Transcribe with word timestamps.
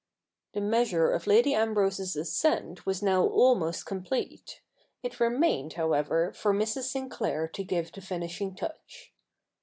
The 0.53 0.61
measure 0.61 1.11
of 1.11 1.27
Lady 1.27 1.51
^^mbrose's 1.51 2.15
assent 2.15 2.87
was 2.87 3.03
now 3.03 3.21
almost 3.23 3.85
complete. 3.85 4.59
It 5.03 5.19
remained, 5.19 5.73
however, 5.73 6.31
for 6.33 6.55
Mrs. 6.55 6.85
Sin 6.85 7.07
clair 7.07 7.47
to 7.49 7.63
give 7.63 7.91
the 7.91 8.01
finishing 8.01 8.55
touch. 8.55 9.13